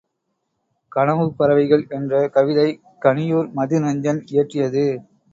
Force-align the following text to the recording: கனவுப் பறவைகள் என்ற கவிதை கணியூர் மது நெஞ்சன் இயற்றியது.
கனவுப் 0.91 1.35
பறவைகள் 1.37 1.83
என்ற 1.89 2.21
கவிதை 2.27 2.65
கணியூர் 3.01 3.51
மது 3.51 3.79
நெஞ்சன் 3.79 4.21
இயற்றியது. 4.27 4.85